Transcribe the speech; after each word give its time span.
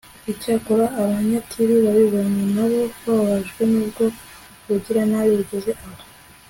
icyakora, 0.31 0.85
abanyatiri 1.01 1.73
babibonye 1.85 2.43
na 2.55 2.65
bo 2.69 2.81
bababajwe 3.03 3.61
n'ubwo 3.71 4.03
bugiranabi 4.65 5.31
bugeze 5.39 5.71
aho 5.85 6.01